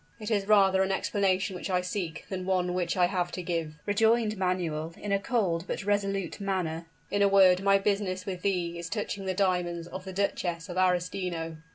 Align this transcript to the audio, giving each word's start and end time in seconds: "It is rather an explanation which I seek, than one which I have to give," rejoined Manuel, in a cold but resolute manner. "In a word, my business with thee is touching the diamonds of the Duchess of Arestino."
"It 0.19 0.31
is 0.31 0.47
rather 0.47 0.81
an 0.81 0.91
explanation 0.91 1.55
which 1.55 1.69
I 1.69 1.81
seek, 1.81 2.25
than 2.27 2.43
one 2.43 2.73
which 2.73 2.97
I 2.97 3.05
have 3.05 3.31
to 3.33 3.43
give," 3.43 3.75
rejoined 3.85 4.35
Manuel, 4.35 4.95
in 4.97 5.11
a 5.11 5.19
cold 5.19 5.65
but 5.67 5.83
resolute 5.85 6.39
manner. 6.41 6.87
"In 7.11 7.21
a 7.21 7.27
word, 7.27 7.61
my 7.61 7.77
business 7.77 8.25
with 8.25 8.41
thee 8.41 8.79
is 8.79 8.89
touching 8.89 9.25
the 9.25 9.35
diamonds 9.35 9.85
of 9.85 10.03
the 10.03 10.11
Duchess 10.13 10.69
of 10.69 10.75
Arestino." 10.77 11.57